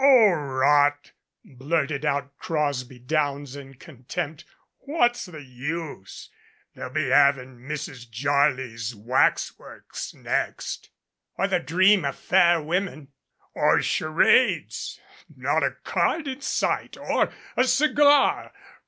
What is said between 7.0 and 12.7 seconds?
havin' Mrs. Jarley's wax works next" "Or the 'Dream of Fair